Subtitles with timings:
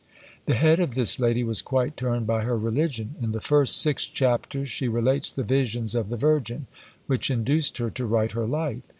[0.47, 3.13] The head of this lady was quite turned by her religion.
[3.21, 6.65] In the first six chapters she relates the visions of the Virgin,
[7.05, 8.81] which induced her to write her life.